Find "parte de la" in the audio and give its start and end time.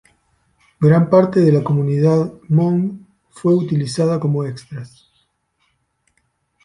1.11-1.63